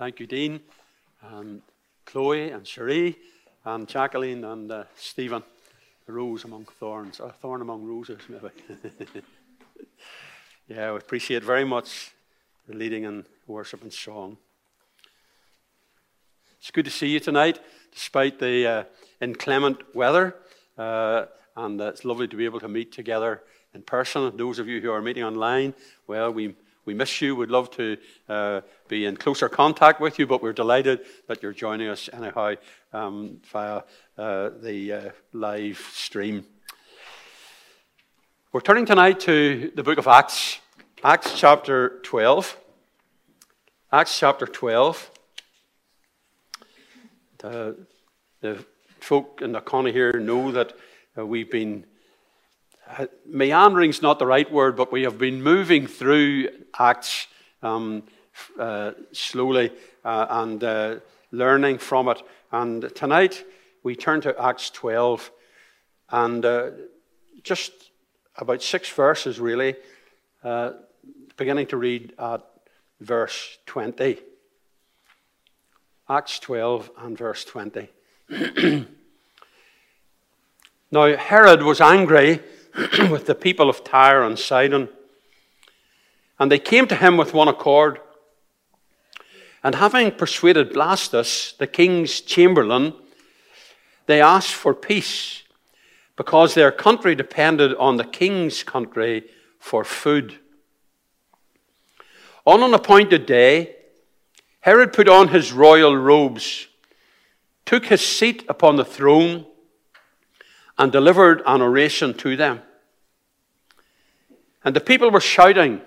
[0.00, 0.60] Thank you, Dean,
[1.20, 1.60] and
[2.06, 3.18] Chloe, and Cherie,
[3.66, 5.42] and Jacqueline, and uh, Stephen.
[6.08, 8.48] A rose among thorns, a thorn among roses, maybe.
[10.68, 12.12] yeah, we appreciate very much
[12.66, 14.38] the leading in worship and song.
[16.58, 17.60] It's good to see you tonight,
[17.92, 18.84] despite the uh,
[19.20, 20.34] inclement weather.
[20.78, 23.42] Uh, and it's lovely to be able to meet together
[23.74, 24.34] in person.
[24.34, 25.74] Those of you who are meeting online,
[26.06, 27.36] well, we we miss you.
[27.36, 27.96] We'd love to
[28.28, 32.54] uh, be in closer contact with you, but we're delighted that you're joining us anyhow
[32.92, 33.82] um, via
[34.16, 36.44] uh, the uh, live stream.
[38.52, 40.58] We're turning tonight to the book of Acts,
[41.04, 42.56] Acts chapter 12.
[43.92, 45.10] Acts chapter 12.
[47.38, 47.76] The,
[49.00, 50.74] folk in the corner here know that
[51.16, 51.84] uh, we've been
[53.26, 57.26] meandering is not the right word, but we have been moving through Acts
[57.62, 58.02] um,
[58.58, 59.72] uh, slowly
[60.04, 60.96] uh, and uh,
[61.30, 62.22] learning from it.
[62.52, 63.44] And tonight
[63.82, 65.30] we turn to Acts 12
[66.10, 66.70] and uh,
[67.42, 67.72] just
[68.36, 69.76] about six verses really,
[71.36, 72.42] beginning to read at
[73.00, 74.18] verse 20.
[76.08, 77.88] Acts 12 and verse 20.
[80.90, 82.40] now, Herod was angry
[83.10, 84.88] with the people of Tyre and Sidon.
[86.38, 88.00] And they came to him with one accord.
[89.62, 92.94] And having persuaded Blastus, the king's chamberlain,
[94.06, 95.42] they asked for peace
[96.16, 99.24] because their country depended on the king's country
[99.58, 100.38] for food.
[102.46, 103.76] On an appointed day,
[104.60, 106.66] Herod put on his royal robes,
[107.64, 109.46] took his seat upon the throne,
[110.80, 112.62] and delivered an oration to them.
[114.64, 115.82] And the people were shouting,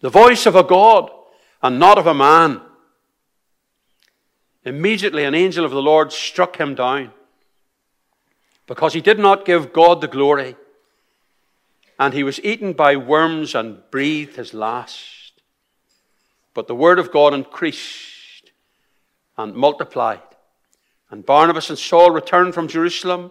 [0.00, 1.10] The voice of a God
[1.62, 2.62] and not of a man.
[4.64, 7.12] Immediately, an angel of the Lord struck him down
[8.66, 10.56] because he did not give God the glory.
[11.98, 15.42] And he was eaten by worms and breathed his last.
[16.54, 18.50] But the word of God increased
[19.36, 20.22] and multiplied.
[21.10, 23.30] And Barnabas and Saul returned from Jerusalem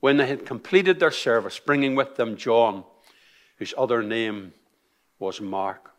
[0.00, 2.84] when they had completed their service, bringing with them John,
[3.56, 4.52] whose other name
[5.18, 5.92] was Mark.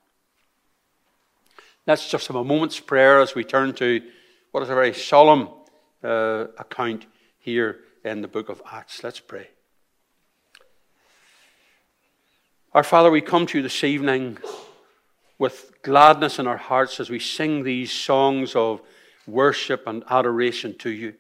[1.86, 4.02] Let's just have a moment's prayer as we turn to
[4.52, 5.50] what is a very solemn
[6.04, 7.06] uh, account
[7.40, 9.04] here in the book of Acts.
[9.04, 9.48] Let's pray.
[12.74, 14.38] Our Father, we come to you this evening
[15.40, 18.82] with gladness in our hearts as we sing these songs of
[19.26, 21.14] worship and adoration to you.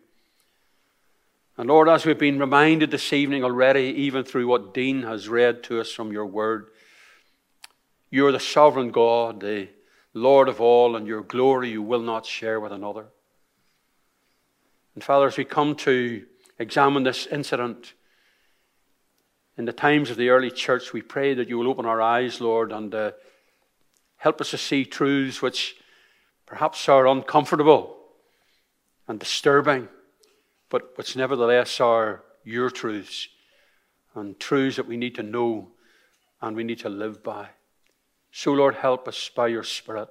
[1.59, 5.63] And Lord, as we've been reminded this evening already, even through what Dean has read
[5.63, 6.67] to us from your word,
[8.11, 9.69] you are the sovereign God, the
[10.13, 13.07] Lord of all, and your glory you will not share with another.
[14.93, 16.27] And Father, as we come to
[16.59, 17.93] examine this incident
[19.57, 22.39] in the times of the early church, we pray that you will open our eyes,
[22.39, 23.11] Lord, and uh,
[24.17, 25.75] help us to see truths which
[26.45, 27.97] perhaps are uncomfortable
[29.07, 29.89] and disturbing
[30.69, 33.29] but which nevertheless are your truths
[34.15, 35.69] and truths that we need to know
[36.41, 37.49] and we need to live by.
[38.31, 40.09] So, Lord, help us by your Spirit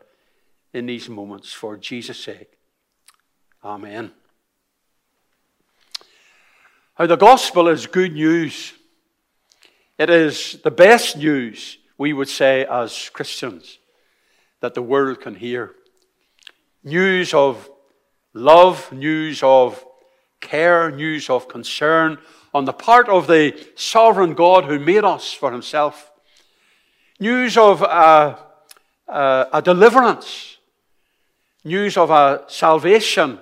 [0.73, 2.59] in these moments for Jesus' sake.
[3.65, 4.13] Amen.
[6.95, 8.73] How the gospel is good news.
[9.99, 13.79] It is the best news, we would say, as Christians,
[14.61, 15.75] that the world can hear.
[16.83, 17.71] News of
[18.35, 19.86] love, news of
[20.47, 22.19] care, news of concern
[22.55, 26.11] on the part of the sovereign God who made us for himself.
[27.21, 28.39] News of a,
[29.09, 30.57] a, a deliverance,
[31.65, 33.41] news of a salvation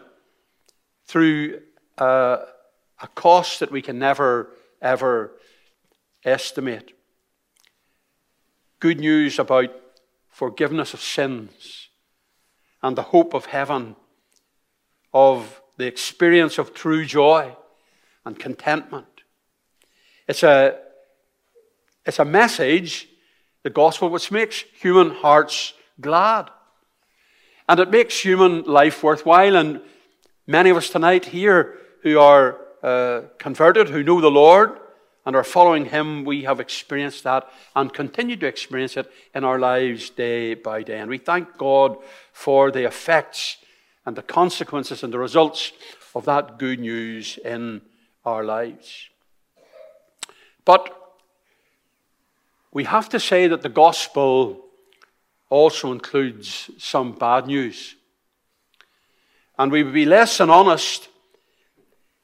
[1.06, 1.60] through
[1.98, 2.38] a,
[3.00, 4.50] a cost that we can never,
[4.81, 5.32] ever
[6.25, 6.92] estimate.
[8.81, 9.71] Good news about
[10.28, 11.88] forgiveness of sins
[12.82, 13.97] and the hope of heaven,
[15.12, 17.54] of the experience of true joy
[18.24, 19.06] and contentment.
[20.28, 20.78] It's a,
[22.06, 23.09] it's a message,
[23.62, 26.50] the gospel, which makes human hearts glad.
[27.68, 29.56] And it makes human life worthwhile.
[29.56, 29.80] And
[30.47, 34.78] many of us tonight here who are uh, converted, who know the Lord
[35.27, 39.59] and are following Him, we have experienced that and continue to experience it in our
[39.59, 40.98] lives day by day.
[40.98, 41.97] And we thank God
[42.32, 43.56] for the effects
[44.06, 45.72] and the consequences and the results
[46.15, 47.80] of that good news in
[48.24, 49.09] our lives.
[50.65, 50.95] But
[52.72, 54.65] we have to say that the gospel
[55.48, 57.95] also includes some bad news.
[59.59, 61.09] And we would be less than honest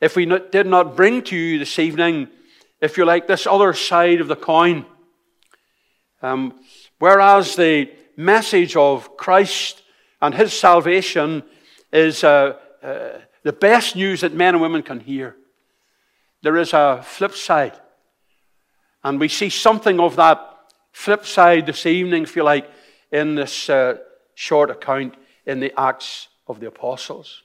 [0.01, 2.29] if we did not bring to you this evening,
[2.81, 4.87] if you like, this other side of the coin.
[6.23, 6.59] Um,
[6.99, 9.83] whereas the message of Christ
[10.21, 11.45] and his salvation
[11.93, 15.37] is uh, uh, the best news that men and women can hear,
[16.43, 17.79] there is a flip side.
[19.03, 20.39] And we see something of that
[20.93, 22.71] flip side this evening, if you like,
[23.11, 23.97] in this uh,
[24.35, 25.15] short account
[25.47, 27.43] in the Acts of the Apostles.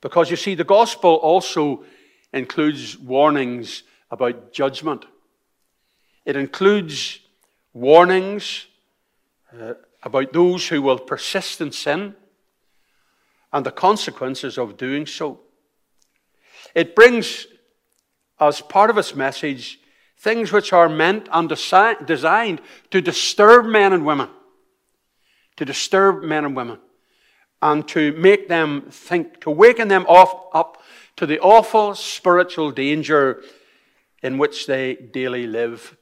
[0.00, 1.84] Because you see, the gospel also
[2.32, 5.04] includes warnings about judgment,
[6.24, 7.18] it includes
[7.72, 8.66] warnings
[9.52, 12.14] uh, about those who will persist in sin
[13.54, 15.40] and the consequences of doing so.
[16.74, 17.46] It brings,
[18.40, 19.78] as part of its message,
[20.18, 22.60] things which are meant and designed
[22.90, 24.28] to disturb men and women,
[25.56, 26.80] to disturb men and women,
[27.62, 30.82] and to make them think, to waken them off, up
[31.14, 33.40] to the awful spiritual danger
[34.20, 35.96] in which they daily live.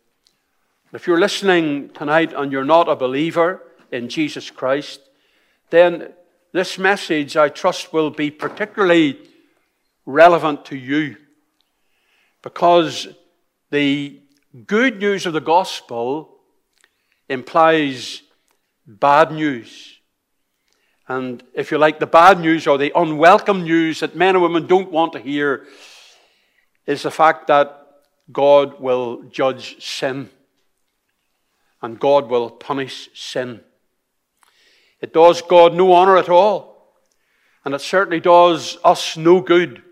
[0.94, 5.00] If you're listening tonight and you're not a believer in Jesus Christ,
[5.69, 6.14] then
[6.52, 9.19] this message, I trust, will be particularly
[10.04, 11.16] relevant to you
[12.43, 13.08] because
[13.70, 14.20] the
[14.66, 16.37] good news of the gospel
[17.28, 18.22] implies
[18.87, 19.99] bad news.
[21.08, 24.66] And if you like, the bad news or the unwelcome news that men and women
[24.66, 25.66] don't want to hear
[26.87, 27.87] is the fact that
[28.31, 30.31] God will judge sin
[31.81, 33.60] and God will punish sin.
[35.02, 36.94] It does God no honor at all,
[37.64, 39.82] and it certainly does us no good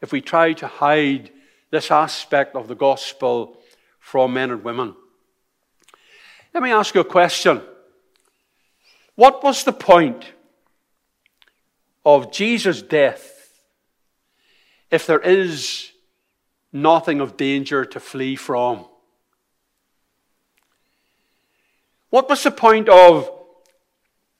[0.00, 1.30] if we try to hide
[1.70, 3.58] this aspect of the gospel
[4.00, 4.96] from men and women.
[6.54, 7.60] Let me ask you a question.
[9.16, 10.32] What was the point
[12.06, 13.52] of Jesus' death
[14.90, 15.92] if there is
[16.72, 18.86] nothing of danger to flee from?
[22.08, 23.30] What was the point of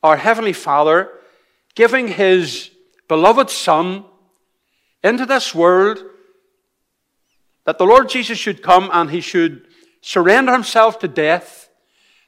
[0.02, 1.10] our Heavenly Father
[1.74, 2.70] giving His
[3.08, 4.04] beloved Son
[5.02, 6.02] into this world
[7.64, 9.66] that the Lord Jesus should come and he should
[10.00, 11.68] surrender himself to death,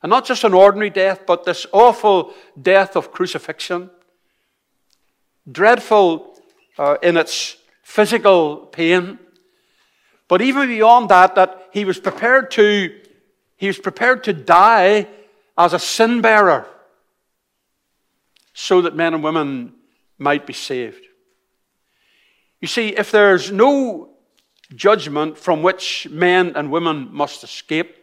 [0.02, 3.90] and not just an ordinary death, but this awful death of crucifixion,
[5.50, 6.38] dreadful
[6.78, 9.18] uh, in its physical pain,
[10.28, 12.96] but even beyond that, that he was prepared to
[13.56, 15.06] he was prepared to die
[15.58, 16.66] as a sin bearer
[18.52, 19.74] so that men and women
[20.18, 21.04] might be saved.
[22.60, 24.10] You see, if there's no
[24.74, 27.96] judgment from which men and women must escape,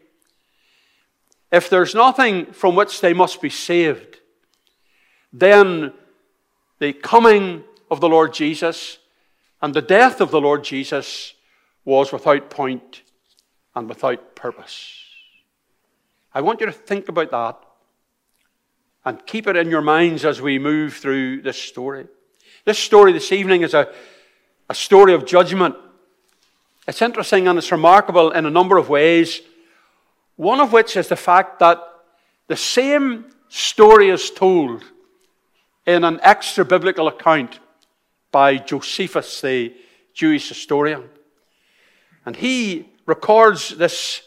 [1.52, 4.20] if there's nothing from which they must be saved,
[5.32, 5.94] then
[6.80, 8.98] the coming of the Lord Jesus
[9.62, 11.34] and the death of the Lord Jesus
[11.86, 13.04] was without point
[13.76, 15.04] and without purpose.
[16.34, 17.67] I want you to think about that
[19.08, 22.06] and keep it in your minds as we move through this story.
[22.66, 23.92] This story this evening is a,
[24.70, 25.76] a story of judgment
[26.88, 29.42] it's interesting and it's remarkable in a number of ways.
[30.38, 31.84] One of which is the fact that
[32.48, 34.84] the same story is told
[35.86, 37.60] in an extra biblical account
[38.32, 39.74] by Josephus, the
[40.14, 41.10] Jewish historian.
[42.26, 44.22] And he records this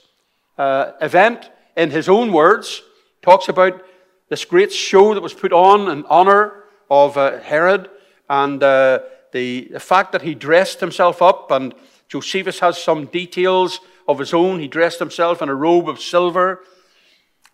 [0.58, 2.82] uh, event in his own words,
[3.22, 3.82] talks about
[4.30, 7.90] this great show that was put on in honor of uh, Herod
[8.28, 9.00] and uh,
[9.32, 11.74] the, the fact that he dressed himself up and
[12.08, 14.60] Josephus has some details of his own.
[14.60, 16.64] He dressed himself in a robe of silver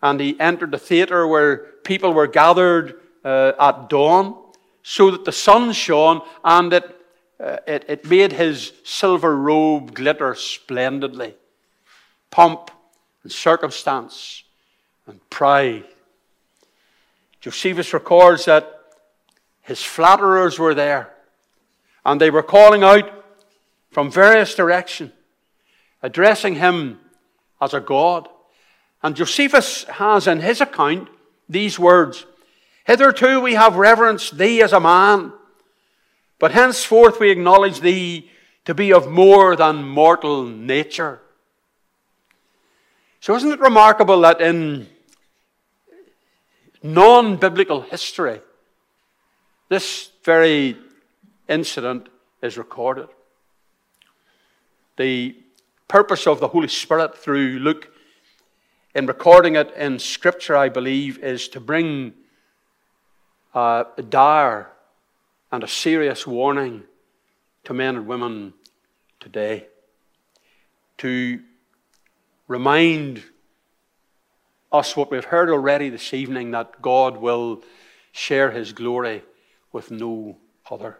[0.03, 4.37] and he entered the theater where people were gathered uh, at dawn
[4.83, 6.95] so that the sun shone and it,
[7.39, 11.33] uh, it, it made his silver robe glitter splendidly.
[12.29, 12.69] Pomp
[13.23, 14.43] and circumstance
[15.07, 15.85] and pride.
[17.47, 18.77] Josephus records that
[19.61, 21.13] his flatterers were there
[22.03, 23.09] and they were calling out,
[23.89, 25.13] from various directions,
[26.03, 26.99] addressing him
[27.61, 28.27] as a God.
[29.01, 31.07] And Josephus has in his account
[31.47, 32.25] these words
[32.83, 35.31] Hitherto we have reverenced thee as a man,
[36.39, 38.29] but henceforth we acknowledge thee
[38.65, 41.21] to be of more than mortal nature.
[43.21, 44.89] So, isn't it remarkable that in
[46.93, 48.41] non biblical history,
[49.69, 50.77] this very
[51.47, 52.07] incident
[52.41, 53.07] is recorded?
[54.97, 55.35] The
[55.87, 57.89] purpose of the Holy Spirit through Luke
[58.95, 62.13] in recording it in Scripture, I believe, is to bring
[63.53, 64.71] a dire
[65.51, 66.83] and a serious warning
[67.65, 68.53] to men and women
[69.19, 69.67] today
[70.97, 71.41] to
[72.47, 73.23] remind
[74.71, 77.63] us what we've heard already this evening that God will
[78.11, 79.23] share his glory
[79.71, 80.37] with no
[80.69, 80.97] other.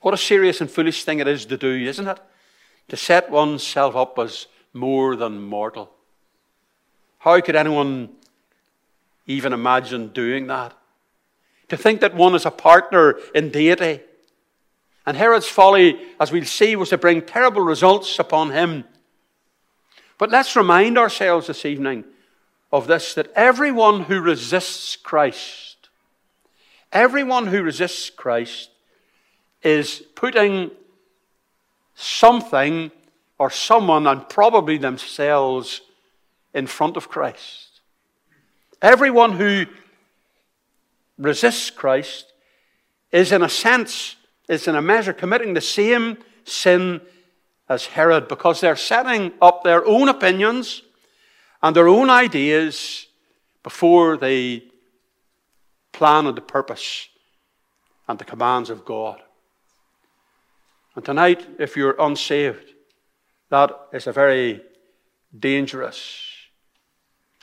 [0.00, 2.18] What a serious and foolish thing it is to do, isn't it?
[2.88, 5.92] To set oneself up as more than mortal.
[7.18, 8.10] How could anyone
[9.26, 10.76] even imagine doing that?
[11.68, 14.00] To think that one is a partner in deity.
[15.06, 18.84] And Herod's folly, as we'll see, was to bring terrible results upon him.
[20.22, 22.04] But let's remind ourselves this evening
[22.70, 25.88] of this that everyone who resists Christ,
[26.92, 28.70] everyone who resists Christ
[29.64, 30.70] is putting
[31.96, 32.92] something
[33.36, 35.80] or someone, and probably themselves,
[36.54, 37.80] in front of Christ.
[38.80, 39.66] Everyone who
[41.18, 42.32] resists Christ
[43.10, 44.14] is, in a sense,
[44.48, 47.00] is in a measure committing the same sin
[47.68, 50.82] as Herod because they're setting up their own opinions
[51.62, 53.06] and their own ideas
[53.62, 54.64] before they
[55.92, 57.08] plan and the purpose
[58.08, 59.22] and the commands of God.
[60.94, 62.74] And tonight, if you're unsaved,
[63.48, 64.62] that is a very
[65.38, 66.28] dangerous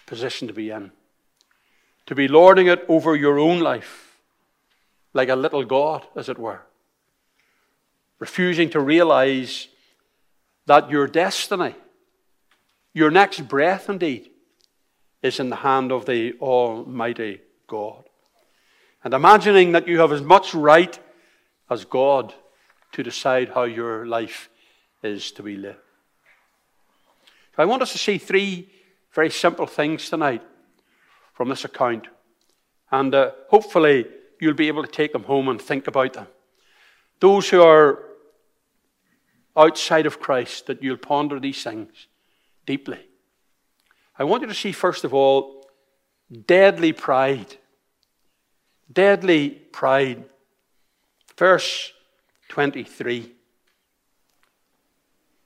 [0.06, 0.92] position to be in.
[2.08, 4.20] To be lording it over your own life,
[5.14, 6.62] like a little God, as it were.
[8.20, 9.69] Refusing to realize
[10.70, 11.74] that your destiny,
[12.94, 14.30] your next breath indeed,
[15.24, 18.04] is in the hand of the Almighty God.
[19.04, 21.00] And imagining that you have as much right
[21.72, 22.36] as God
[22.92, 24.48] to decide how your life
[25.02, 25.80] is to be lived.
[27.58, 28.70] I want us to see three
[29.12, 30.44] very simple things tonight
[31.34, 32.06] from this account.
[32.92, 34.06] And uh, hopefully,
[34.40, 36.28] you'll be able to take them home and think about them.
[37.20, 38.09] Those who are
[39.56, 42.08] outside of Christ, that you'll ponder these things
[42.66, 43.00] deeply.
[44.18, 45.66] I want you to see, first of all,
[46.46, 47.56] deadly pride.
[48.92, 50.26] Deadly pride.
[51.38, 51.94] Verse
[52.50, 53.32] 23.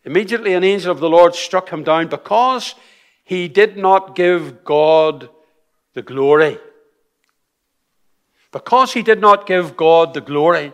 [0.06, 2.76] Immediately an angel of the Lord struck him down because
[3.24, 5.30] he did not give God
[5.94, 6.58] the glory.
[8.52, 10.74] Because he did not give God the glory.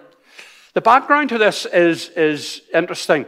[0.73, 3.25] The background to this is, is interesting.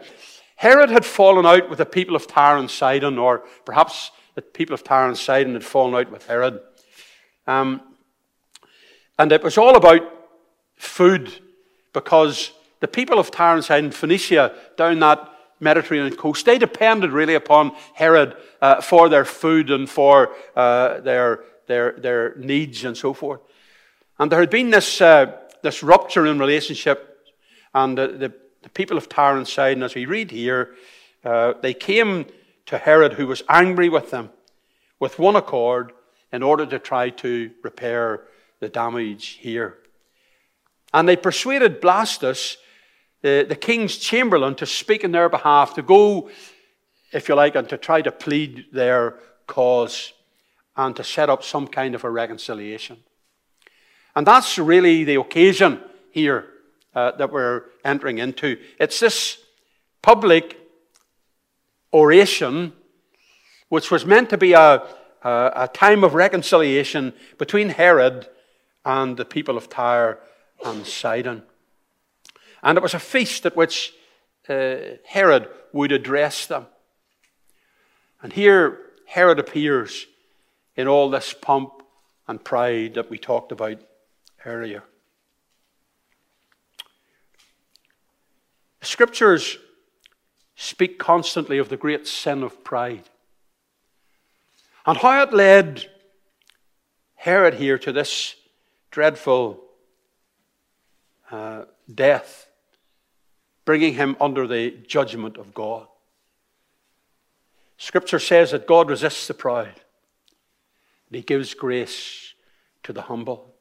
[0.56, 4.76] Herod had fallen out with the people of Tyre and Sidon, or perhaps the people
[4.76, 6.60] of Tyre and Sidon had fallen out with Herod.
[7.48, 7.82] Um,
[9.18, 10.02] and it was all about
[10.76, 11.32] food
[11.94, 15.28] because the people of Tyre and Sidon, Phoenicia, down that
[15.60, 21.44] Mediterranean coast, they depended really upon Herod uh, for their food and for uh, their,
[21.68, 23.42] their, their needs and so forth.
[24.20, 27.11] And there had been this, uh, this rupture in relationship,
[27.74, 30.76] and the, the, the, people of Tyre and Sidon, as we read here,
[31.24, 32.26] uh, they came
[32.66, 34.30] to Herod, who was angry with them,
[35.00, 35.94] with one accord,
[36.32, 38.26] in order to try to repair
[38.60, 39.78] the damage here.
[40.94, 42.58] And they persuaded Blastus
[43.22, 46.30] the, the king's chamberlain to speak in their behalf, to go,
[47.14, 50.14] if you like, and to try to plead their cause
[50.76, 52.98] and to set up some kind of a reconciliation.
[54.16, 56.51] And that's really the occasion here
[56.96, 58.58] uh, that we're entering into.
[58.80, 59.38] It's this
[60.02, 60.58] public
[61.94, 62.74] oration,
[63.70, 64.84] which was meant to be a,
[65.24, 68.28] a, a time of reconciliation between Herod
[68.86, 70.20] and the people of Tyre
[70.66, 71.44] and Sidon.
[72.64, 73.94] And it was a feast at which
[74.50, 76.68] uh, Herod would address them.
[78.22, 80.06] And here Herod appears
[80.76, 81.84] in all this pomp
[82.28, 83.80] and pride that we talked about
[84.46, 84.84] earlier.
[88.82, 89.58] Scriptures
[90.56, 93.04] speak constantly of the great sin of pride
[94.86, 95.90] and how it led
[97.16, 98.36] Herod here to this
[98.90, 99.64] dreadful
[101.30, 102.48] uh, death
[103.66, 105.88] bringing him under the judgment of God.
[107.78, 112.34] Scripture says that God resists the proud, and he gives grace
[112.84, 113.54] to the humble.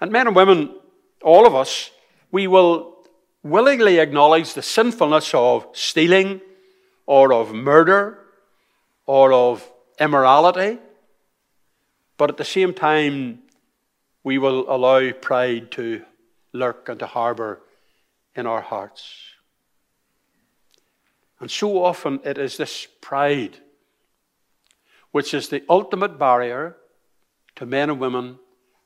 [0.00, 0.74] And men and women,
[1.22, 1.90] all of us,
[2.30, 2.93] we will
[3.44, 6.40] willingly acknowledge the sinfulness of stealing
[7.06, 8.18] or of murder
[9.06, 9.70] or of
[10.00, 10.78] immorality,
[12.16, 13.40] but at the same time,
[14.24, 16.02] we will allow pride to
[16.52, 17.60] lurk and to harbor
[18.34, 19.06] in our hearts.
[21.38, 23.58] And so often it is this pride
[25.10, 26.74] which is the ultimate barrier
[27.54, 28.36] to men and women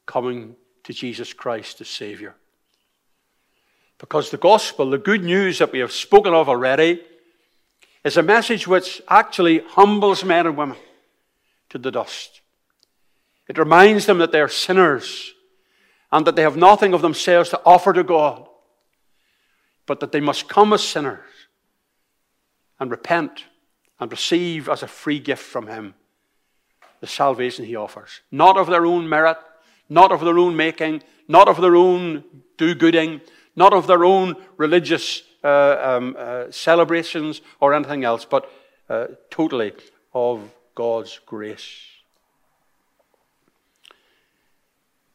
[0.05, 2.35] coming to Jesus Christ as Savior.
[3.99, 7.02] Because the gospel, the good news that we have spoken of already,
[8.05, 10.76] is a message which actually humbles men and women
[11.71, 12.40] to the dust.
[13.49, 15.35] It reminds them that they are sinners
[16.12, 18.49] and that they have nothing of themselves to offer to God,
[19.87, 21.25] but that they must come as sinners
[22.78, 23.45] and repent
[23.99, 25.95] and receive as a free gift from Him
[27.00, 28.21] the salvation He offers.
[28.31, 29.38] Not of their own merit,
[29.88, 32.25] not of their own making, not of their own
[32.57, 33.21] do gooding,
[33.59, 38.50] not of their own religious uh, um, uh, celebrations or anything else, but
[38.88, 39.73] uh, totally
[40.15, 41.81] of God's grace.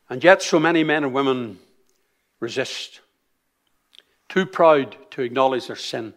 [0.09, 1.57] And yet, so many men and women
[2.41, 2.99] resist,
[4.27, 6.13] too proud to acknowledge their sin,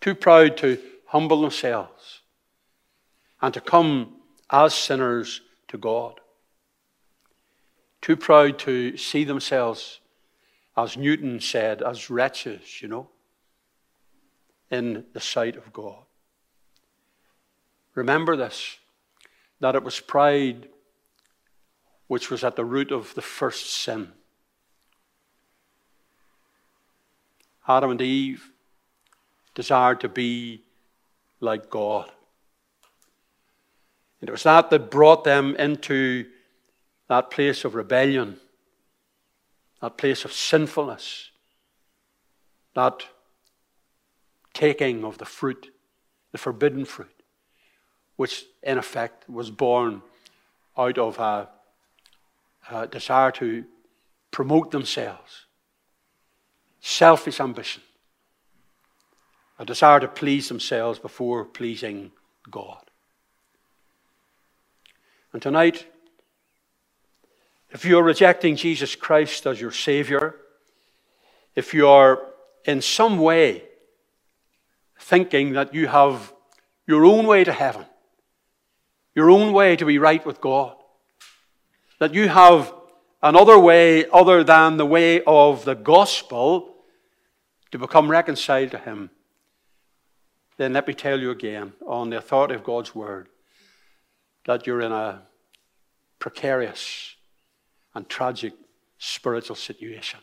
[0.00, 2.22] too proud to humble themselves,
[3.40, 4.16] and to come
[4.50, 6.18] as sinners to God,
[8.02, 10.00] too proud to see themselves
[10.76, 13.08] as Newton said, as wretches, you know,
[14.70, 16.04] in the sight of God.
[17.94, 18.78] Remember this
[19.60, 20.68] that it was pride
[22.06, 24.12] which was at the root of the first sin.
[27.66, 28.50] Adam and Eve
[29.54, 30.62] desired to be
[31.40, 32.10] like God.
[34.20, 36.26] And it was that that brought them into
[37.08, 38.38] that place of rebellion
[39.84, 41.30] that place of sinfulness,
[42.74, 43.02] that
[44.54, 45.74] taking of the fruit,
[46.32, 47.22] the forbidden fruit,
[48.16, 50.00] which in effect was born
[50.78, 51.50] out of a,
[52.70, 53.62] a desire to
[54.30, 55.44] promote themselves,
[56.80, 57.82] selfish ambition,
[59.58, 62.10] a desire to please themselves before pleasing
[62.50, 62.90] God.
[65.34, 65.86] And tonight,
[67.74, 70.36] if you're rejecting Jesus Christ as your Savior,
[71.56, 72.20] if you are
[72.64, 73.64] in some way
[74.96, 76.32] thinking that you have
[76.86, 77.84] your own way to heaven,
[79.12, 80.76] your own way to be right with God,
[81.98, 82.72] that you have
[83.20, 86.76] another way other than the way of the gospel
[87.72, 89.10] to become reconciled to Him,
[90.58, 93.26] then let me tell you again, on the authority of God's Word,
[94.46, 95.22] that you're in a
[96.20, 97.13] precarious
[97.94, 98.52] and tragic
[98.98, 100.20] spiritual situation.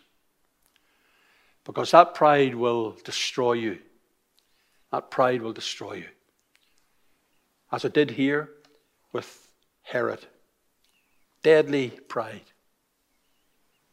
[1.63, 3.79] Because that pride will destroy you.
[4.91, 6.07] That pride will destroy you.
[7.71, 8.49] As it did here
[9.13, 9.47] with
[9.83, 10.25] Herod.
[11.43, 12.51] Deadly pride.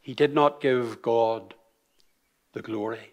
[0.01, 1.55] He did not give God
[2.53, 3.13] the glory.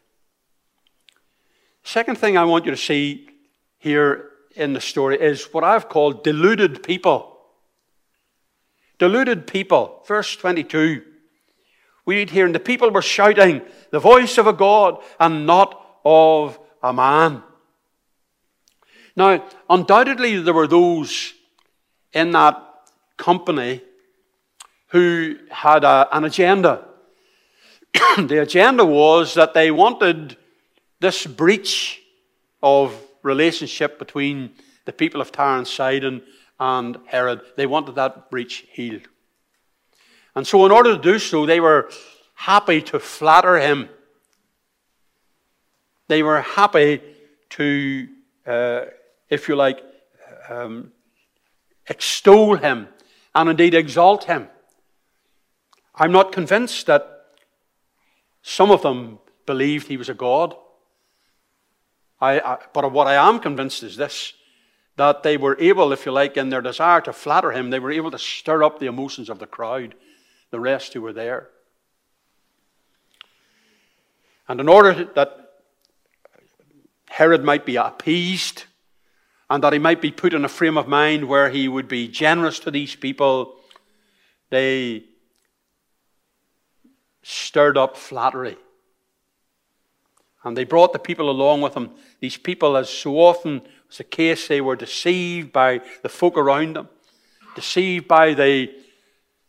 [1.83, 3.29] Second thing I want you to see
[3.77, 7.34] here in the story is what I've called deluded people.
[8.97, 10.03] Deluded people.
[10.07, 11.03] Verse 22.
[12.05, 15.99] We read here, and the people were shouting, the voice of a God and not
[16.05, 17.41] of a man.
[19.15, 21.33] Now, undoubtedly, there were those
[22.13, 22.61] in that
[23.17, 23.81] company
[24.89, 26.85] who had a, an agenda.
[28.17, 30.37] the agenda was that they wanted
[30.99, 32.01] this breach
[32.61, 34.51] of relationship between
[34.85, 36.21] the people of Tyre and Sidon
[36.59, 37.41] and Herod.
[37.57, 39.07] They wanted that breach healed.
[40.35, 41.89] And so, in order to do so, they were
[42.33, 43.89] happy to flatter him.
[46.07, 47.01] They were happy
[47.51, 48.07] to,
[48.45, 48.81] uh,
[49.29, 49.79] if you like,
[50.49, 50.91] um,
[51.87, 52.87] extol him
[53.33, 54.47] and indeed exalt him.
[55.95, 57.25] I'm not convinced that
[58.41, 60.55] some of them believed he was a god.
[62.19, 64.33] I, I, but what I am convinced is this
[64.97, 67.91] that they were able, if you like, in their desire to flatter him, they were
[67.91, 69.95] able to stir up the emotions of the crowd,
[70.51, 71.49] the rest who were there.
[74.47, 75.51] And in order that
[77.09, 78.65] Herod might be appeased
[79.49, 82.07] and that he might be put in a frame of mind where he would be
[82.07, 83.55] generous to these people,
[84.49, 85.03] they
[87.21, 88.57] stirred up flattery.
[90.45, 91.89] And they brought the people along with them.
[92.19, 96.75] These people, as so often was the case, they were deceived by the folk around
[96.75, 96.87] them,
[97.55, 98.71] deceived by the,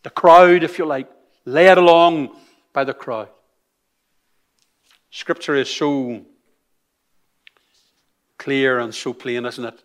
[0.02, 1.08] the crowd, if you like,
[1.44, 2.34] led along
[2.72, 3.28] by the crowd.
[5.10, 6.24] Scripture is so
[8.38, 9.82] clear and so plain, isn't it?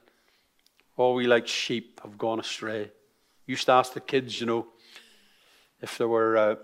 [0.95, 2.89] All we like sheep have gone astray.
[3.45, 4.67] Used to ask the kids, you know,
[5.82, 6.38] if there were.
[6.38, 6.56] Uh,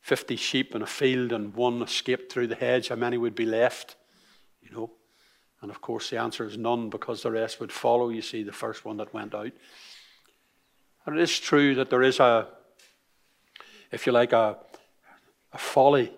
[0.00, 3.46] 50 sheep in a field and one escaped through the hedge, how many would be
[3.46, 3.96] left?
[4.62, 4.90] You know?
[5.62, 8.08] And of course, the answer is none because the rest would follow.
[8.08, 9.52] You see, the first one that went out.
[11.04, 12.48] And it is true that there is a,
[13.90, 14.56] if you like, a,
[15.52, 16.12] a folly,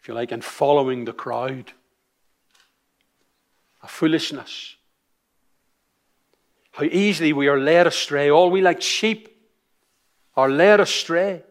[0.00, 1.72] if you like, in following the crowd,
[3.82, 4.76] a foolishness.
[6.72, 8.30] How easily we are led astray.
[8.30, 9.28] All we like sheep
[10.36, 11.42] are led astray.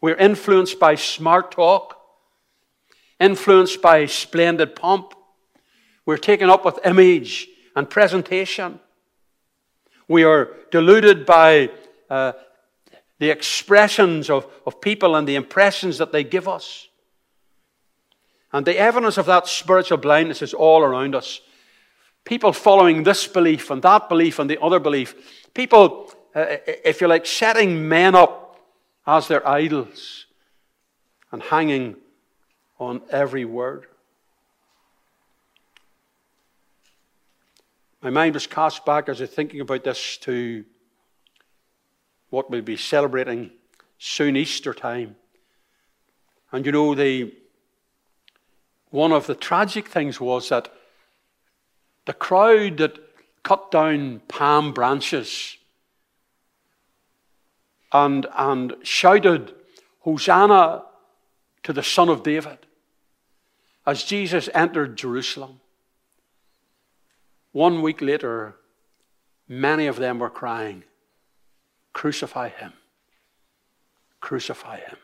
[0.00, 1.98] We're influenced by smart talk,
[3.18, 5.14] influenced by splendid pomp.
[6.04, 8.80] We're taken up with image and presentation.
[10.08, 11.70] We are deluded by
[12.08, 12.32] uh,
[13.18, 16.88] the expressions of, of people and the impressions that they give us.
[18.52, 21.40] And the evidence of that spiritual blindness is all around us.
[22.24, 25.14] People following this belief and that belief and the other belief.
[25.54, 28.45] People, uh, if you like, setting men up
[29.06, 30.26] as their idols
[31.30, 31.96] and hanging
[32.78, 33.86] on every word.
[38.02, 40.64] My mind was cast back as I was thinking about this to
[42.30, 43.50] what we'll be celebrating
[43.98, 45.16] soon Easter time.
[46.52, 47.32] And you know, the,
[48.90, 50.72] one of the tragic things was that
[52.04, 52.98] the crowd that
[53.42, 55.56] cut down palm branches
[58.04, 59.54] and, and shouted,
[60.00, 60.84] Hosanna
[61.62, 62.58] to the Son of David,
[63.86, 65.60] as Jesus entered Jerusalem.
[67.52, 68.56] One week later,
[69.48, 70.84] many of them were crying,
[71.92, 72.74] Crucify him.
[74.20, 74.98] Crucify him.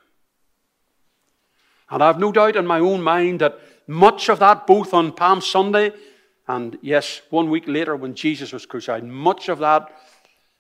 [1.89, 5.13] And I have no doubt in my own mind that much of that, both on
[5.13, 5.93] Palm Sunday
[6.47, 9.91] and, yes, one week later when Jesus was crucified, much of that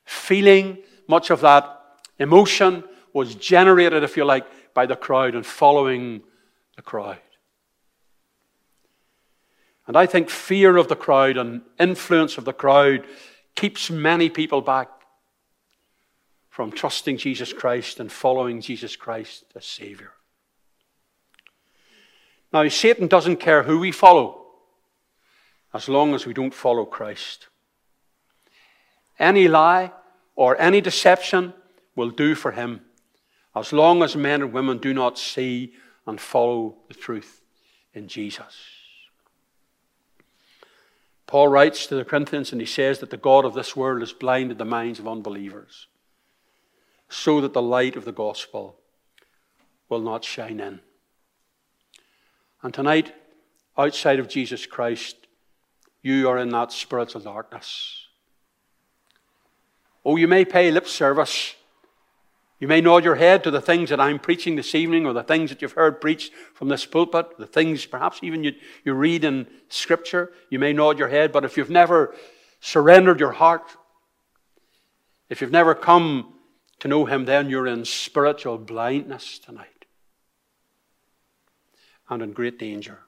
[0.05, 1.82] feeling, much of that
[2.22, 6.22] emotion was generated, if you like, by the crowd and following
[6.76, 7.18] the crowd.
[9.87, 13.04] And I think fear of the crowd and influence of the crowd
[13.54, 14.88] keeps many people back
[16.48, 20.12] from trusting Jesus Christ and following Jesus Christ as Savior.
[22.52, 24.44] Now, Satan doesn't care who we follow
[25.74, 27.48] as long as we don't follow Christ.
[29.18, 29.92] Any lie
[30.37, 31.54] or any deception
[31.94, 32.81] will do for him
[33.55, 35.74] as long as men and women do not see
[36.07, 37.42] and follow the truth
[37.92, 38.57] in Jesus.
[41.26, 44.12] Paul writes to the Corinthians and he says that the God of this world has
[44.12, 45.87] blinded the minds of unbelievers
[47.09, 48.76] so that the light of the gospel
[49.88, 50.81] will not shine in.
[52.62, 53.12] And tonight,
[53.76, 55.16] outside of Jesus Christ,
[56.02, 58.07] you are in that spiritual darkness.
[60.05, 61.55] Oh, you may pay lip service.
[62.62, 65.25] You may nod your head to the things that I'm preaching this evening or the
[65.25, 68.53] things that you've heard preached from this pulpit, the things perhaps even you,
[68.85, 70.31] you read in Scripture.
[70.48, 72.14] You may nod your head, but if you've never
[72.61, 73.64] surrendered your heart,
[75.29, 76.35] if you've never come
[76.79, 79.87] to know Him, then you're in spiritual blindness tonight
[82.09, 83.01] and in great danger.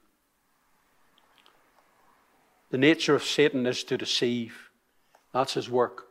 [2.71, 4.69] The nature of Satan is to deceive,
[5.33, 6.07] that's his work.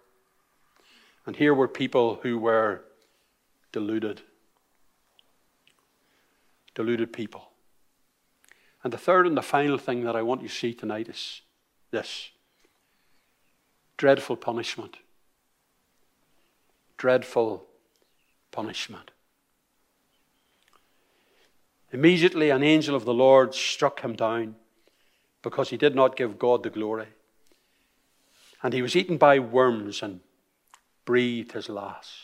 [1.27, 2.85] And here were people who were
[3.75, 4.23] deluded.
[6.77, 7.51] Deluded people.
[8.85, 11.43] And the third and the final thing that I want you to see tonight is
[11.91, 12.31] this
[13.97, 14.99] dreadful punishment
[16.97, 17.67] dreadful
[18.53, 19.11] punishment.
[21.93, 24.55] Immediately, an angel of the Lord struck him down
[25.43, 27.09] because he did not give God the glory.
[28.63, 30.21] And he was eaten by worms and
[31.05, 32.24] breathed his last.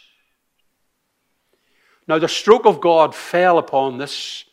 [2.10, 4.44] Now, the stroke of God fell upon this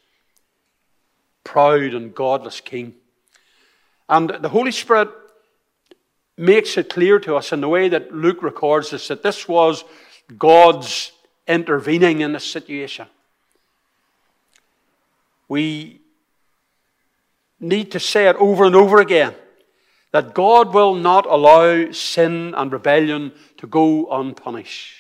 [1.44, 2.94] proud and godless king.
[4.08, 5.10] And the Holy Spirit
[6.38, 9.84] makes it clear to us in the way that Luke records this that this was
[10.38, 11.12] God's
[11.48, 13.08] intervening in the situation.
[15.48, 16.00] We
[17.60, 19.34] need to say it over and over again
[20.12, 24.97] that God will not allow sin and rebellion to go unpunished.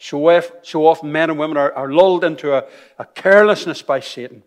[0.00, 2.64] So, if, so often men and women are, are lulled into a,
[2.98, 4.42] a carelessness by Satan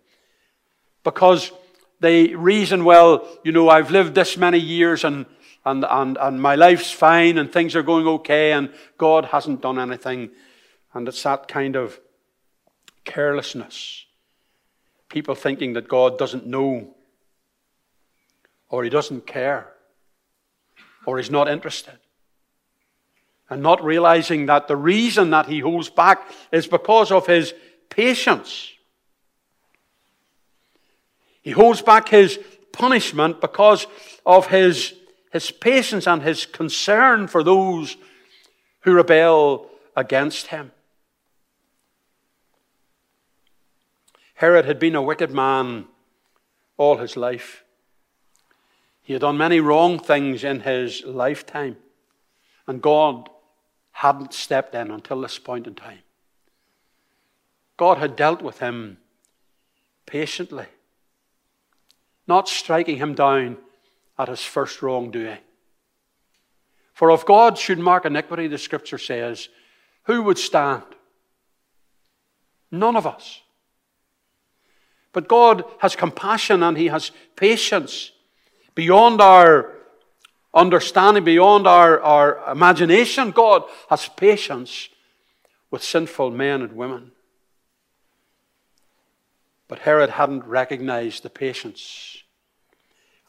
[1.04, 1.52] because
[2.00, 5.26] they reason, well, you know, I've lived this many years and
[5.66, 9.80] and, and, and my life's fine and things are going okay and God hasn't done
[9.80, 10.32] anything.
[10.94, 12.00] And it's that kind of
[13.06, 14.06] carelessness.
[15.10, 16.96] People thinking that God doesn't know
[18.70, 19.72] or he doesn't care
[21.06, 21.98] or he's not interested.
[23.54, 27.54] And not realizing that the reason that he holds back is because of his
[27.88, 28.72] patience.
[31.44, 32.40] He holds back his
[32.72, 33.86] punishment because
[34.26, 34.96] of his
[35.32, 37.96] his patience and his concern for those
[38.80, 40.72] who rebel against him.
[44.34, 45.86] Herod had been a wicked man
[46.78, 47.64] all his life.
[49.04, 51.78] He had done many wrong things in his lifetime,
[52.66, 53.30] and God
[53.94, 56.00] hadn't stepped in until this point in time.
[57.78, 58.98] God had dealt with him
[60.06, 60.66] patiently,
[62.28, 63.58] not striking him down
[64.20, 65.40] at his first wrongdoing.
[66.94, 69.50] For if God should mark iniquity, the scripture says,
[70.04, 70.84] who would stand?
[72.72, 73.42] None of us.
[75.12, 78.12] But God has compassion and He has patience
[78.76, 79.73] beyond our
[80.54, 83.32] understanding, beyond our, our imagination.
[83.32, 84.90] God has patience
[85.72, 87.12] with sinful men and women.
[89.68, 92.24] But Herod hadn't recognized the patience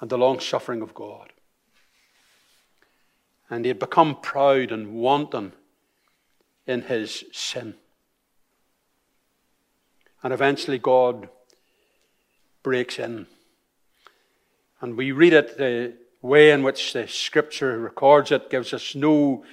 [0.01, 1.33] and the long suffering of God.
[3.49, 5.53] And he had become proud and wanton
[6.67, 7.75] in his sin.
[10.23, 11.29] And eventually, God
[12.63, 13.27] breaks in.
[14.81, 19.45] And we read it the way in which the scripture records it gives us no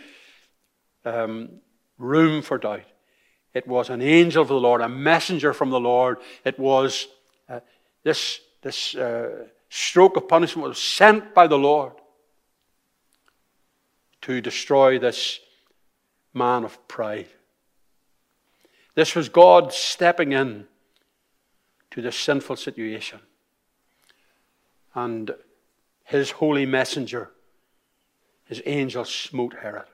[1.04, 1.50] um,
[1.98, 2.86] room for doubt.
[3.54, 6.20] It was an angel of the Lord, a messenger from the Lord.
[6.46, 7.08] It was
[7.50, 7.60] uh,
[8.04, 11.92] this, this uh, stroke of punishment was sent by the Lord
[14.22, 15.42] to destroy this
[16.34, 17.28] man of pride.
[18.96, 20.68] This was God stepping in
[21.92, 23.20] to this sinful situation.
[24.96, 25.32] And
[26.12, 27.32] his holy messenger,
[28.44, 29.86] his angel, smote Herod.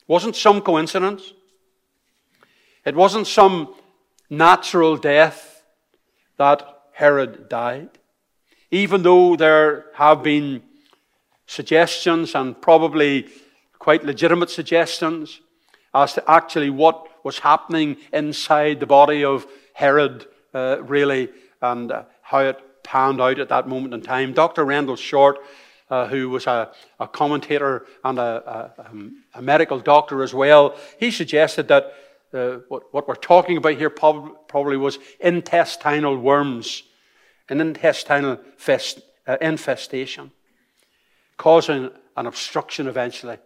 [0.00, 1.32] It wasn't some coincidence.
[2.84, 3.72] It wasn't some
[4.28, 5.62] natural death
[6.36, 7.90] that Herod died.
[8.72, 10.62] Even though there have been
[11.46, 13.28] suggestions and probably
[13.78, 15.40] quite legitimate suggestions
[15.94, 21.28] as to actually what was happening inside the body of Herod, uh, really,
[21.62, 24.32] and uh, how it panned out at that moment in time.
[24.32, 24.64] Dr.
[24.64, 25.38] Rendle Short,
[25.88, 28.22] uh, who was a, a commentator and a,
[28.78, 31.94] a, um, a, medical doctor as well, he suggested that
[32.32, 36.84] uh, what, what, we're talking about here probably was intestinal worms,
[37.48, 40.30] an intestinal fest, uh, infestation,
[41.36, 43.38] causing an obstruction eventually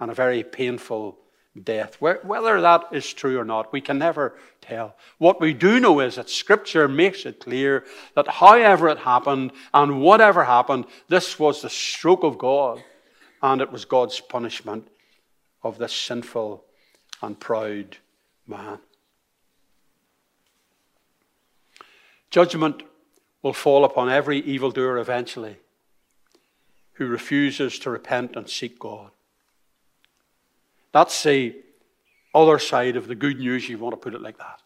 [0.00, 1.18] and a very painful
[1.60, 2.00] death.
[2.00, 4.96] Whether that is true or not, we can never tell.
[5.18, 7.84] What we do know is that Scripture makes it clear
[8.14, 12.82] that however it happened and whatever happened, this was the stroke of God,
[13.42, 14.88] and it was God's punishment
[15.62, 16.64] of this sinful
[17.20, 17.98] and proud
[18.46, 18.78] man.
[22.30, 22.82] Judgment
[23.42, 25.58] will fall upon every evildoer eventually
[26.94, 29.10] who refuses to repent and seek God.
[30.92, 31.56] That's the
[32.34, 34.60] other side of the good news, you want to put it like that.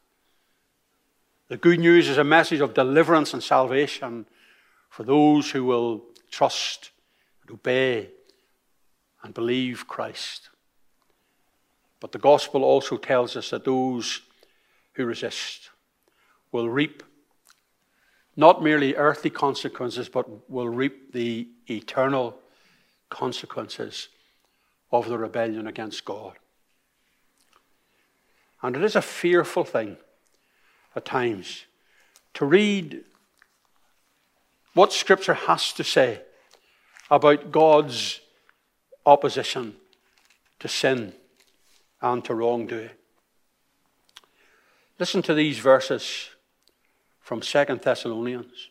[1.48, 4.26] The good news is a message of deliverance and salvation
[4.90, 6.90] for those who will trust
[7.42, 8.10] and obey
[9.22, 10.50] and believe Christ.
[12.00, 14.22] But the gospel also tells us that those
[14.94, 15.70] who resist
[16.50, 17.02] will reap
[18.36, 22.38] not merely earthly consequences, but will reap the eternal
[23.08, 24.08] consequences
[24.92, 26.34] of the rebellion against God.
[28.62, 29.96] And it is a fearful thing
[30.94, 31.66] at times
[32.34, 33.04] to read
[34.74, 36.22] what Scripture has to say
[37.10, 38.20] about God's
[39.04, 39.76] opposition
[40.58, 41.12] to sin
[42.02, 42.90] and to wrongdoing.
[44.98, 46.30] Listen to these verses
[47.20, 48.70] from Second Thessalonians.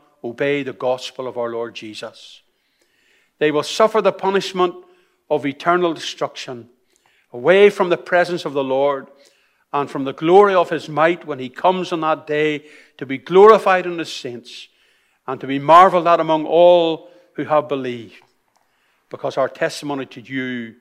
[0.23, 2.41] obey the gospel of our Lord Jesus.
[3.39, 4.75] They will suffer the punishment
[5.29, 6.69] of eternal destruction
[7.33, 9.07] away from the presence of the Lord
[9.73, 12.65] and from the glory of his might when he comes on that day
[12.97, 14.67] to be glorified in his saints
[15.25, 18.21] and to be marveled at among all who have believed,
[19.09, 20.75] because our testimony to you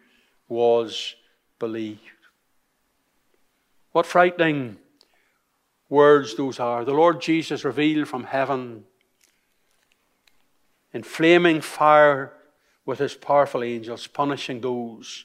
[0.48, 1.14] was
[1.60, 2.00] believed.
[3.92, 4.78] What frightening
[5.88, 6.84] words those are.
[6.84, 8.84] The Lord Jesus revealed from heaven
[10.92, 12.32] in flaming fire
[12.84, 15.24] with his powerful angels, punishing those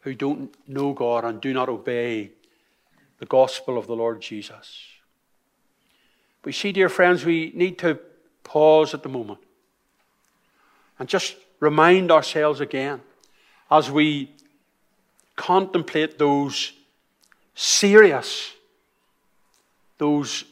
[0.00, 2.30] who don't know God and do not obey
[3.18, 4.84] the gospel of the Lord Jesus.
[6.42, 7.98] But you see, dear friends, we need to
[8.44, 9.40] pause at the moment
[10.98, 13.00] and just remind ourselves again
[13.70, 14.30] as we
[15.36, 16.72] contemplate those
[17.54, 18.52] serious,
[19.98, 20.44] those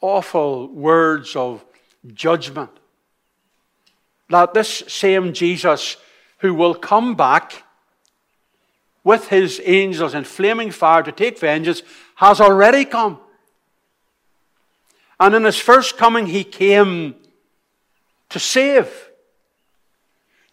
[0.00, 1.64] awful words of
[2.14, 2.70] judgment.
[4.28, 5.96] That this same Jesus
[6.38, 7.64] who will come back
[9.04, 11.82] with his angels in flaming fire to take vengeance
[12.16, 13.20] has already come.
[15.18, 17.14] And in his first coming, he came
[18.28, 19.10] to save,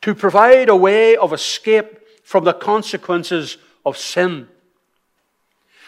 [0.02, 4.48] to provide a way of escape from the consequences of sin.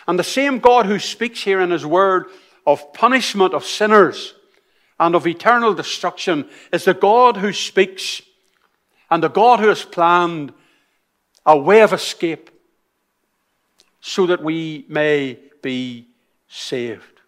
[0.07, 2.25] And the same God who speaks here in his word
[2.65, 4.33] of punishment of sinners
[4.99, 8.21] and of eternal destruction is the God who speaks
[9.09, 10.53] and the God who has planned
[11.45, 12.49] a way of escape
[13.99, 16.07] so that we may be
[16.47, 17.21] saved.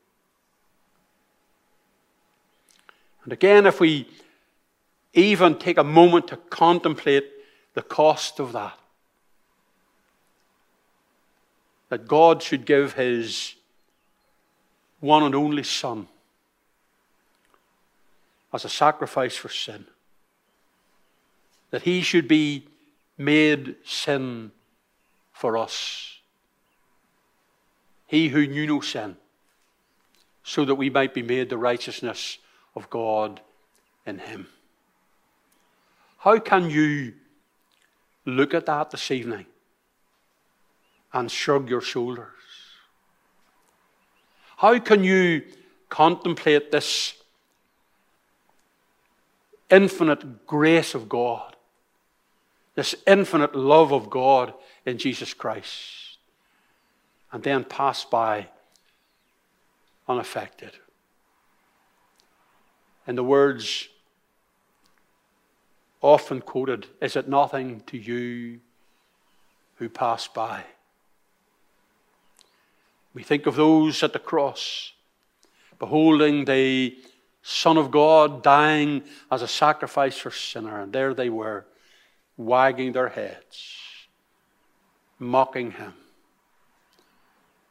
[3.24, 4.08] And again, if we
[5.14, 7.30] even take a moment to contemplate
[7.74, 8.78] the cost of that,
[11.90, 13.56] that God should give his
[15.00, 16.08] one and only Son
[18.58, 19.86] as a sacrifice for sin.
[21.70, 22.68] That he should be
[23.16, 24.52] made sin
[25.32, 26.18] for us.
[28.08, 29.16] He who knew no sin,
[30.44, 32.40] so that we might be made the righteousness
[32.76, 33.42] of God
[34.08, 34.48] in him.
[36.18, 37.14] How can you
[38.26, 39.46] look at that this evening
[41.14, 42.32] and shrug your shoulders?
[44.56, 45.44] How can you
[45.90, 47.14] contemplate this
[49.70, 51.56] infinite grace of God,
[52.76, 54.54] this infinite love of God
[54.86, 56.18] in Jesus Christ,
[57.32, 58.48] and then pass by
[60.08, 60.72] unaffected?
[63.08, 63.88] In the words
[66.02, 68.60] often quoted, is it nothing to you
[69.76, 70.64] who pass by?
[73.14, 74.94] We think of those at the cross,
[75.80, 76.96] beholding the
[77.50, 81.66] Son of God dying as a sacrifice for sinner, and there they were,
[82.36, 83.78] wagging their heads,
[85.18, 85.94] mocking him,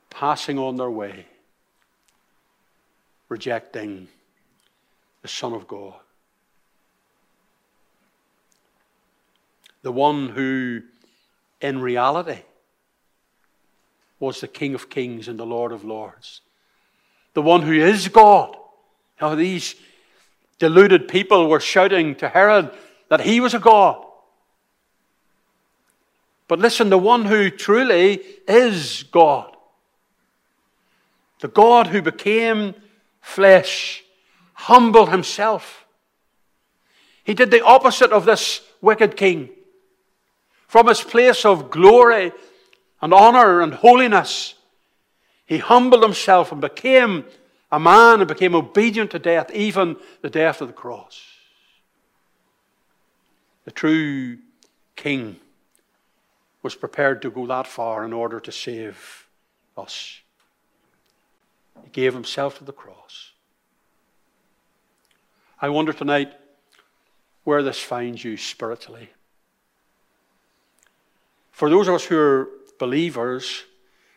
[0.09, 1.27] passing on their way,
[3.29, 4.09] rejecting
[5.21, 6.01] the Son of God.
[9.83, 10.81] The one who,
[11.61, 12.41] in reality,
[14.19, 16.41] was the King of Kings and the Lord of Lords.
[17.35, 18.57] The one who is God.
[19.21, 19.75] Now, these
[20.59, 22.71] deluded people were shouting to Herod
[23.09, 24.05] that he was a God.
[26.49, 29.57] But listen, the one who truly is God,
[31.41, 32.75] the God who became
[33.21, 34.05] flesh,
[34.55, 35.87] humbled himself.
[37.25, 39.51] He did the opposite of this wicked king.
[40.69, 42.33] From his place of glory
[43.03, 44.55] and honor and holiness.
[45.45, 47.25] He humbled himself and became
[47.77, 51.23] a man and became obedient to death, even the death of the cross.
[53.67, 54.39] The true
[54.97, 55.37] king
[56.63, 59.27] was prepared to go that far in order to save
[59.77, 60.21] us.
[61.85, 63.33] He gave himself to the cross.
[65.61, 66.33] I wonder tonight
[67.45, 69.11] where this finds you spiritually.
[71.51, 73.65] For those of us who are believers,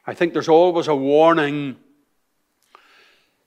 [0.08, 1.76] I think there's always a warning,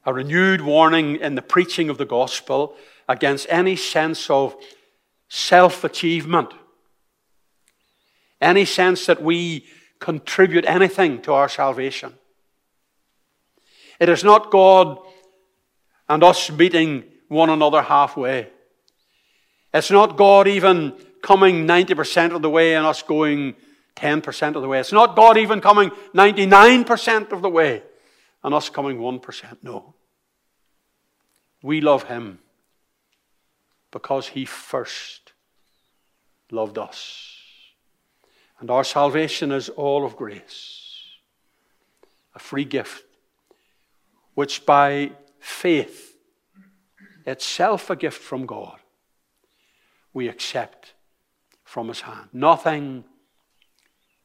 [0.05, 2.75] a renewed warning in the preaching of the gospel
[3.09, 4.57] against any sense of
[5.29, 6.53] self achievement,
[8.41, 9.65] any sense that we
[9.99, 12.13] contribute anything to our salvation.
[14.01, 14.99] It is not God
[16.09, 18.49] and us meeting one another halfway.
[19.73, 23.55] It's not God even coming 90% of the way and us going
[23.97, 24.81] 10% of the way.
[24.81, 27.83] It's not God even coming 99% of the way
[28.43, 29.57] and us coming 1%.
[29.63, 29.95] No.
[31.63, 32.41] We love Him
[33.91, 35.33] because He first
[36.51, 37.37] loved us.
[38.61, 41.07] And our salvation is all of grace,
[42.35, 43.05] a free gift,
[44.35, 46.17] which by faith,
[47.27, 48.79] itself a gift from God,
[50.13, 50.95] we accept
[51.65, 52.29] from His hand.
[52.33, 53.05] Nothing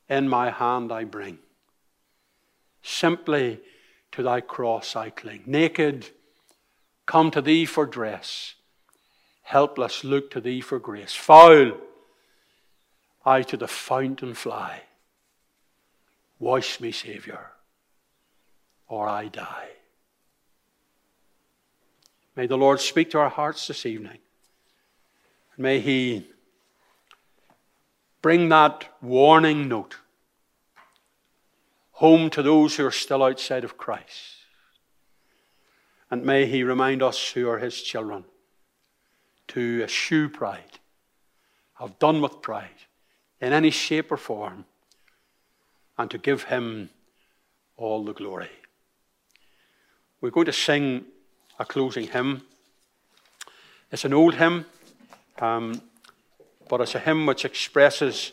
[0.09, 1.39] in my hand I bring.
[2.81, 3.59] Simply
[4.11, 5.43] to thy cross I cling.
[5.45, 6.07] Naked,
[7.07, 8.53] come to thee for dress.
[9.41, 11.15] helpless, look to thee for grace.
[11.15, 11.71] Foul,
[13.25, 14.81] I to the fountain fly.
[16.37, 17.53] Wash me, Saviour,
[18.89, 19.69] or I die.
[22.35, 24.19] May the Lord speak to our hearts this evening.
[25.57, 26.27] May He
[28.21, 29.95] bring that warning note
[31.93, 34.36] home to those who are still outside of Christ.
[36.09, 38.25] And may He remind us who are His children
[39.49, 40.79] to eschew pride,
[41.75, 42.69] have done with pride
[43.39, 44.65] in any shape or form,
[45.97, 46.89] and to give Him
[47.75, 48.49] all the glory.
[50.19, 51.05] We're going to sing
[51.59, 52.41] a closing hymn.
[53.91, 54.65] It's an old hymn,
[55.39, 55.81] um,
[56.69, 58.31] but it's a hymn which expresses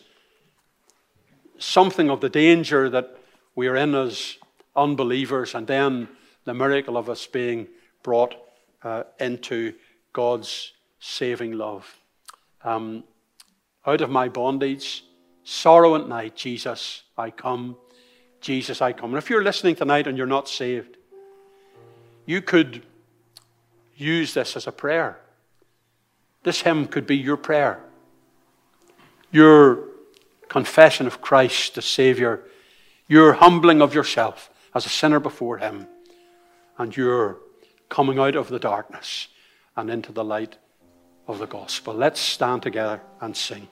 [1.58, 3.18] something of the danger that
[3.54, 4.36] we are in as
[4.74, 6.08] unbelievers, and then
[6.44, 7.68] the miracle of us being
[8.02, 8.34] brought
[8.82, 9.74] uh, into
[10.12, 11.98] God's saving love.
[12.62, 13.04] Um,
[13.86, 15.04] out of my bondage,
[15.42, 17.76] sorrow and night, Jesus, I come.
[18.40, 19.10] Jesus, I come.
[19.10, 20.96] And if you're listening tonight and you're not saved,
[22.26, 22.82] you could
[23.96, 25.18] use this as a prayer.
[26.42, 27.80] This hymn could be your prayer,
[29.30, 29.88] your
[30.48, 32.42] confession of Christ, the Savior,
[33.08, 35.86] your humbling of yourself as a sinner before Him,
[36.78, 37.38] and your
[37.88, 39.28] coming out of the darkness
[39.76, 40.58] and into the light
[41.26, 41.94] of the gospel.
[41.94, 43.68] Let's stand together and sing.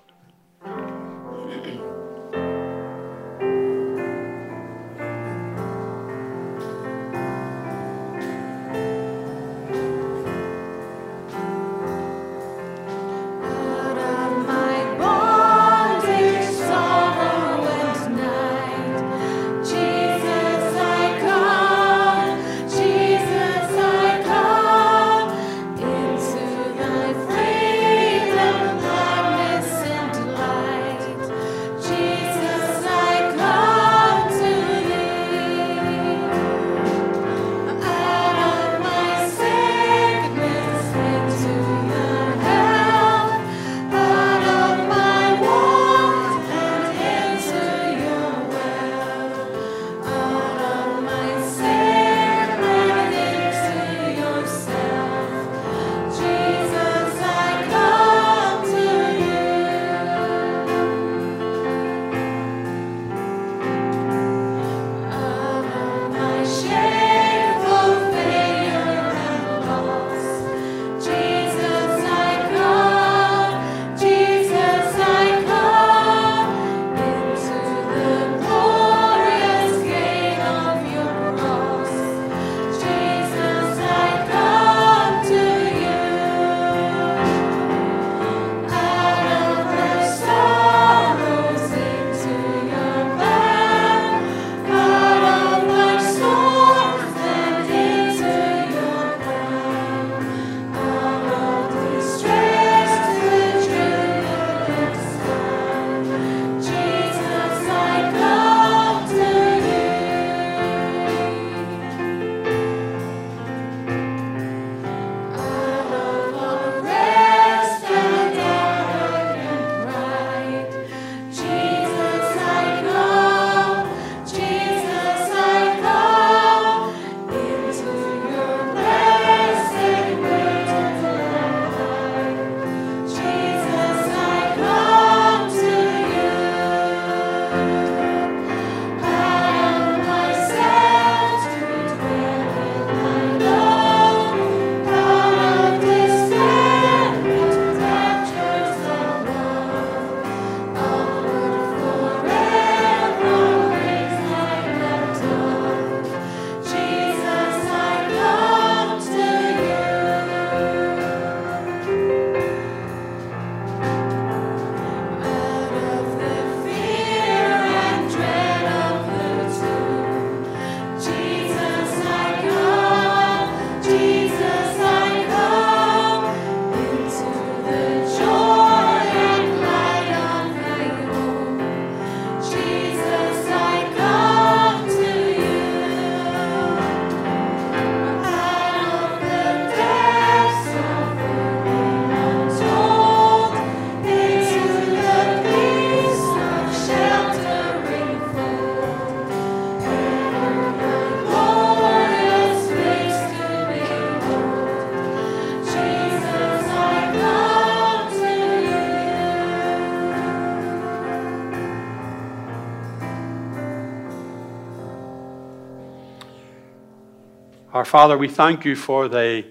[217.72, 219.46] Our Father, we thank you for the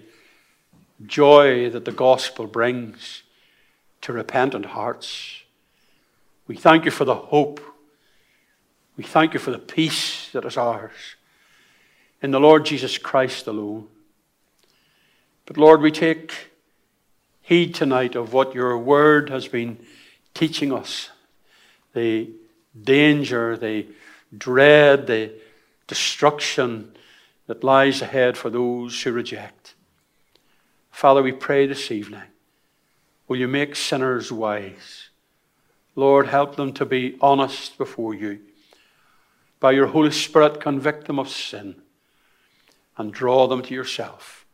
[1.04, 3.24] joy that the gospel brings
[4.02, 5.42] to repentant hearts.
[6.46, 7.60] We thank you for the hope.
[8.96, 11.16] We thank you for the peace that is ours
[12.22, 13.88] in the Lord Jesus Christ alone.
[15.48, 16.52] But Lord, we take
[17.42, 19.80] heed tonight of what your word has been
[20.36, 21.10] teaching us
[21.96, 22.30] the
[22.80, 23.88] danger, the
[24.38, 25.34] dread, the
[25.88, 26.96] destruction
[27.52, 29.76] that lies ahead for those who reject.
[30.90, 32.24] Father, we pray this evening,
[33.28, 35.10] will you make sinners wise?
[35.94, 38.40] Lord, help them to be honest before you.
[39.60, 41.76] By your Holy Spirit, convict them of sin
[42.96, 44.46] and draw them to yourself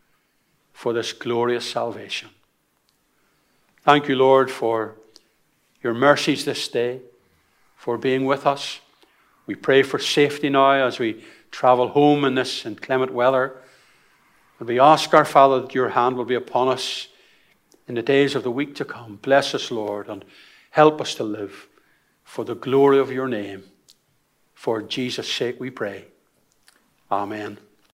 [0.73, 2.29] for this glorious salvation.
[3.83, 4.95] Thank you, Lord, for
[5.83, 7.01] your mercies this day,
[7.75, 8.79] for being with us.
[9.45, 13.57] We pray for safety now as we travel home in this inclement weather.
[14.59, 17.07] And we ask our Father that your hand will be upon us
[17.87, 19.19] in the days of the week to come.
[19.21, 20.25] Bless us, Lord, and
[20.71, 21.67] help us to live
[22.23, 23.63] for the glory of your name.
[24.53, 26.05] For Jesus' sake we pray.
[27.11, 27.57] Amen.